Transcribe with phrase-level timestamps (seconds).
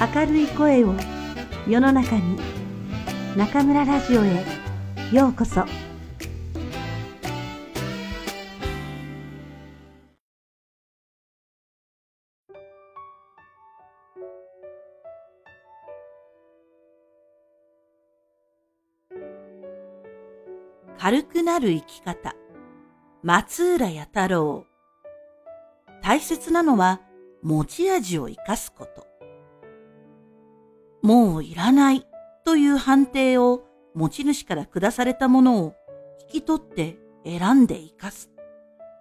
[0.00, 0.94] 明るい声を
[1.68, 2.38] 世の中に
[3.36, 4.46] 中村ラジオへ
[5.12, 5.66] ようこそ。
[20.98, 22.34] 軽くなる生き方。
[23.22, 24.64] 松浦弥太郎。
[26.02, 27.02] 大切なのは
[27.42, 29.09] 持ち味を生かすこと。
[31.02, 32.06] もういらない
[32.44, 33.62] という判定を
[33.94, 35.74] 持ち主から下されたものを
[36.32, 38.30] 引き取って選んで生かす。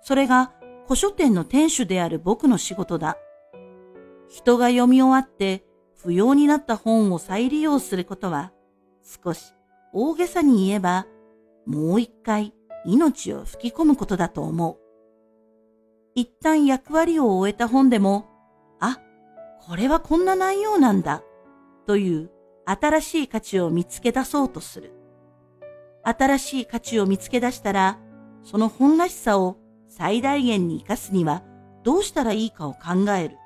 [0.02, 0.54] それが
[0.86, 3.18] 古書店の店主である僕の仕事だ。
[4.28, 5.64] 人が読み終わって
[5.96, 8.52] 不要になった本を再利用することは
[9.04, 9.54] 少し
[9.94, 11.08] 大げさに言えば
[11.66, 12.54] もう一回
[12.86, 14.78] 命を吹き込むことだと思う。
[16.16, 18.28] 一旦役割を終えた本でも、
[18.80, 19.00] あ、
[19.62, 21.24] これはこんな内容なんだ、
[21.90, 22.30] という
[22.66, 24.94] 新しい価値を見つけ出そうとする。
[26.04, 27.98] 新しい価値を見つけ出したら、
[28.44, 31.42] その本らしさを最大限に活かすには
[31.84, 33.38] どうしたらいいかを考える。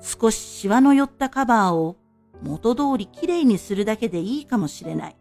[0.00, 1.98] 少しシワの寄ったカバーを
[2.40, 5.16] 元通りきれいにするだけでいいかもしれない。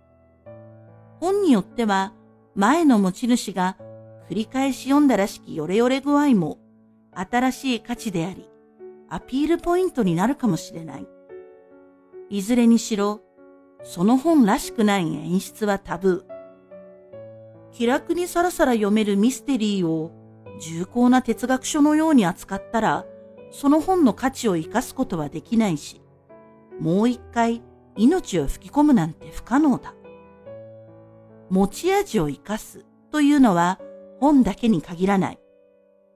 [1.20, 2.14] 本によっては
[2.56, 3.76] 前の持ち主が
[4.30, 6.60] 繰り返し読んだらしきヨレヨレ具合も
[7.12, 8.48] 新しい価値であり、
[9.10, 11.08] アピールポイントになるかもしれない。
[12.30, 13.22] いずれにしろ、
[13.84, 16.36] その本らしくない演出はタブー。
[17.72, 20.12] 気楽にさらさら読めるミステリーを
[20.60, 23.06] 重厚な哲学書のように扱ったら、
[23.52, 26.02] その本の価値を生かすことはできないし、
[26.80, 27.62] もう一回
[27.96, 29.94] 命を吹き込むなんて不可能だ。
[31.50, 33.80] 持ち味を生かすというのは
[34.20, 35.40] 本だけに限らない。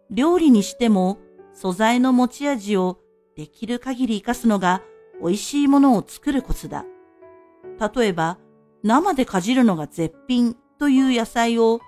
[0.09, 1.19] 料理にしても
[1.53, 2.97] 素材の持ち味を
[3.35, 4.81] できる限り活かすのが
[5.21, 6.85] 美味しいものを作るコツだ。
[7.95, 8.37] 例えば、
[8.83, 11.81] 生でかじるのが絶品という野菜を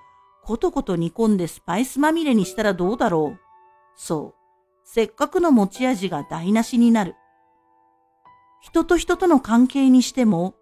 [0.44, 3.40] ことこと煮込んでスパイスまみれにしたらどうだろう。
[3.96, 4.42] そう。
[4.84, 7.16] せっかくの持ち味が台無しになる。
[8.62, 10.56] 人と人との関係にしても、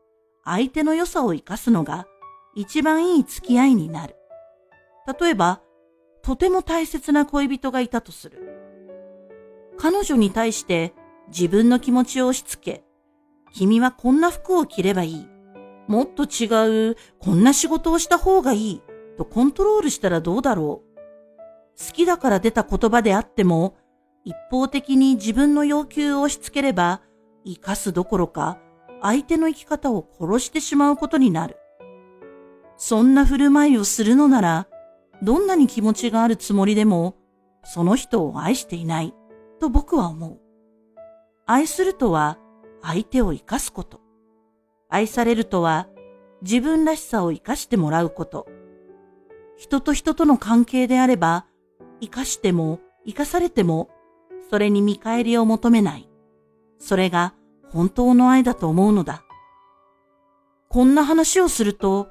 [0.44, 2.08] 相手の良さを生かすのが
[2.56, 4.16] 一番いい付き合いになる。
[5.20, 5.62] 例えば、
[6.22, 8.38] とても大切な恋人がいたとする。
[9.78, 10.94] 彼女に対して
[11.30, 12.84] 自分の気持ちを押し付け、
[13.54, 15.28] 君はこんな服を着ればいい。
[15.88, 18.82] もっと違う、こんな仕事をした方がいい。
[19.18, 20.90] とコントロールしたらどうだろう。
[21.88, 23.76] 好きだから出た言葉であっても、
[24.24, 27.02] 一方的に自分の要求を押し付ければ、
[27.46, 28.60] 生かすどころか、
[29.02, 31.58] 相手の生き方を殺してしまうことになる。
[32.78, 34.68] そんな振る舞いをするのなら、
[35.22, 37.16] どんなに気持ちがあるつもりでも、
[37.64, 39.14] その人を愛していない
[39.60, 40.49] と僕は思う。
[41.52, 42.38] 愛するとは
[42.84, 44.02] 相手を生かすこと。
[44.88, 45.88] 愛されるとは
[46.44, 48.46] 自分らしさを生かしてもらうこと。
[49.58, 51.48] 人と人との関係であれば、
[52.02, 53.90] 生かしても生かされても、
[54.52, 56.08] それに見返りを求めない。
[56.78, 57.34] それが
[57.72, 59.24] 本当の愛だと思うのだ。
[60.70, 62.10] こんな話をすると、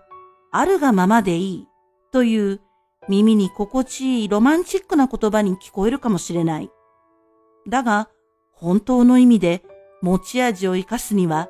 [0.51, 1.69] あるがままでいい
[2.11, 2.61] という
[3.09, 6.73] 耳に心地いいロマンチックな言葉に聞こえるかもしれない。
[7.69, 8.11] だが、
[8.61, 9.63] 本当の意味で
[10.03, 11.49] 持ち味を生かすには、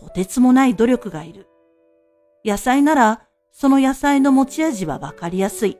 [0.00, 1.46] とてつもない努力がいる。
[2.44, 3.22] 野菜なら、
[3.52, 5.78] その野菜の持ち味はわかりやすい。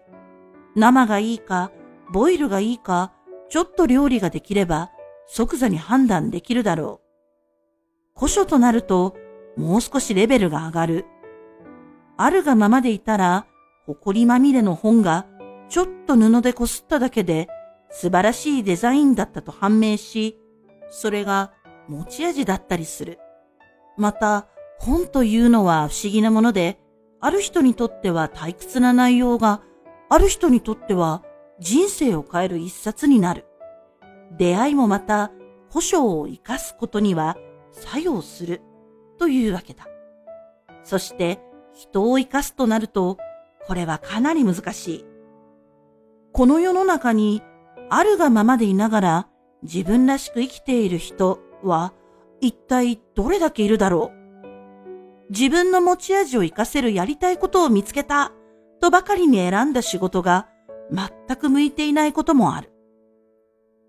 [0.74, 1.72] 生がいいか、
[2.12, 3.12] ボイルがいいか、
[3.48, 4.90] ちょっと料理ができれば、
[5.26, 7.00] 即座に判断できるだろ
[8.14, 8.18] う。
[8.18, 9.16] 古書となると、
[9.56, 11.06] もう少しレベルが上がる。
[12.18, 13.46] あるがままでいたら、
[13.86, 15.26] 埃まみれの本が
[15.68, 17.48] ちょっと布でこすっただけで
[17.90, 20.38] 素晴らしいデザインだったと判明し、
[20.90, 21.52] それが
[21.88, 23.18] 持ち味だったりする。
[23.96, 26.78] また、本というのは不思議なもので、
[27.20, 29.62] ある人にとっては退屈な内容が、
[30.08, 31.22] ある人にとっては
[31.58, 33.46] 人生を変える一冊になる。
[34.36, 35.32] 出会いもまた、
[35.70, 37.36] 保証を生かすことには
[37.72, 38.62] 作用する
[39.18, 39.86] というわけだ。
[40.84, 41.40] そして、
[41.74, 43.18] 人を生かすとなると、
[43.66, 45.06] これはかなり難しい。
[46.32, 47.42] この世の中に
[47.90, 49.28] あるがままでいながら
[49.62, 51.92] 自分らしく生きている人は
[52.40, 54.18] 一体どれだけいるだろう？
[55.30, 58.32] 自分の持ち味を活かせるやりたいことを見つけた
[58.80, 60.48] とばかりに選んだ仕事が
[60.90, 62.72] 全く向いていないこともある。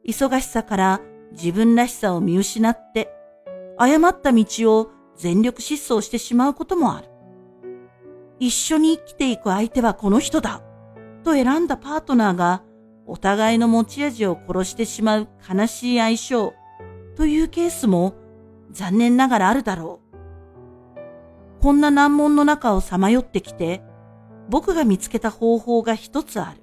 [0.08, 1.02] 忙しさから
[1.34, 3.10] 自分らしさを見失って
[3.78, 7.08] 誤った道を全力疾走してしまうこともある。
[8.40, 10.64] 一緒に生きていく相手はこの人だ
[11.24, 12.64] と選んだパートナーが
[13.12, 16.54] お互いの持ち味を殺してしまう悲しい相性
[17.16, 18.14] というケースも
[18.72, 21.60] 残念ながらあるだろう。
[21.60, 23.82] こんな難問の中をさまよってきて、
[24.48, 26.62] 僕が見つけた方法が一つある。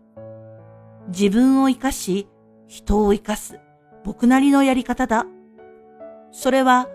[1.09, 2.29] 自分を生かし、
[2.69, 3.59] 人を生かす、
[4.05, 5.27] 僕なりのやり方だ。
[6.31, 6.89] それは、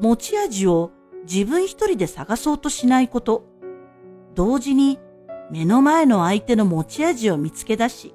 [0.00, 0.92] 持ち味を
[1.24, 3.46] 自分一人で探そうとしないこと。
[4.34, 5.00] 同時に、
[5.50, 8.14] 目の前の相手の持ち味を見つけ出し、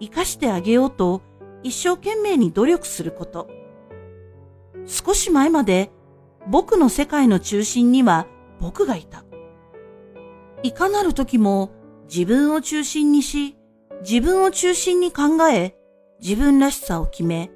[0.00, 1.22] 生かしてあげようと
[1.62, 3.48] 一生懸命に努力すること。
[4.86, 5.90] 少し前まで
[6.48, 8.26] 僕の世界の中心には
[8.60, 9.24] 僕がいた。
[10.62, 11.70] いかなる時も
[12.12, 13.56] 自分を中心にし、
[14.02, 15.76] 自分を中心に考え、
[16.20, 17.50] 自分らしさを決め、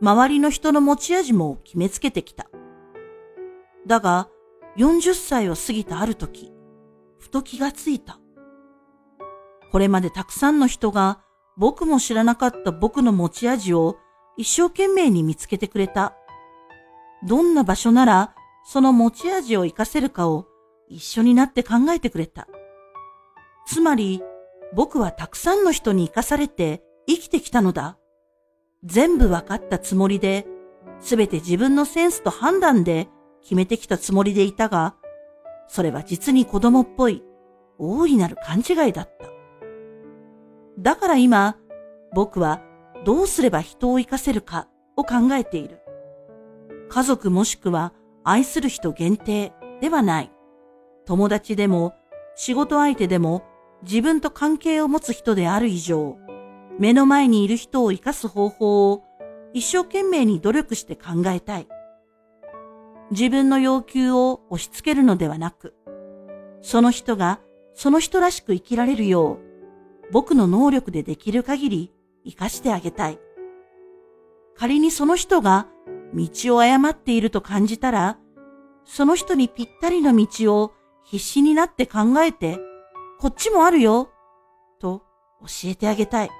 [0.00, 2.48] 周りの人の持ち味も決めつけてきた。
[3.86, 4.28] だが、
[4.76, 6.52] 40歳を過ぎたある時、
[7.18, 8.18] ふと気がついた。
[9.72, 11.20] これまでたくさんの人が
[11.58, 13.96] 僕も知らなかった僕の持ち味を
[14.36, 16.14] 一生懸命に見つけてくれた。
[17.26, 20.46] どんな場所ならその持ち味を活かせるかを
[20.88, 22.46] 一緒になって考えてくれた。
[23.66, 24.22] つまり
[24.74, 27.98] 僕はたくさんの人に生かされて生きてきたのだ。
[28.84, 30.46] 全部分かったつもりで、
[31.00, 33.08] すべて自分のセンスと判断で
[33.42, 34.94] 決めてきたつもりでいたが、
[35.68, 37.22] それは実に子供っぽい
[37.78, 39.35] 大いなる勘違いだった。
[40.78, 41.56] だから今、
[42.12, 42.60] 僕は
[43.04, 45.80] どうすれば人を生かせるかを考えている。
[46.88, 47.92] 家族もしくは
[48.24, 50.32] 愛する人限定ではない。
[51.04, 51.94] 友達でも
[52.34, 53.44] 仕事相手でも
[53.82, 56.16] 自分と関係を持つ人である以上、
[56.78, 59.04] 目の前にいる人を生かす方法を
[59.54, 61.68] 一生懸命に努力して考えたい。
[63.10, 65.74] 自分の要求を押し付けるのではなく、
[66.60, 67.40] その人が
[67.74, 69.45] その人らしく生きられるよう
[70.12, 71.92] 僕の能力でできる限り
[72.24, 73.18] 活かしてあげたい。
[74.56, 75.68] 仮にその人が
[76.14, 78.18] 道を誤っていると感じたら、
[78.84, 80.72] その人にぴったりの道を
[81.04, 82.58] 必死になって考えて、
[83.18, 84.10] こっちもあるよ、
[84.78, 85.02] と
[85.40, 86.30] 教えてあげたい。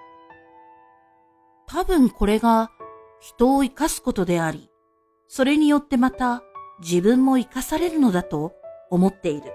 [1.66, 2.70] 多分これが
[3.20, 4.70] 人を生かすことであり、
[5.28, 6.42] それによってまた
[6.80, 8.52] 自分も生かされるのだと
[8.90, 9.52] 思っている。